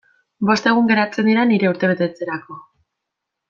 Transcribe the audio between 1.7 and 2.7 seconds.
urtebetetzerako.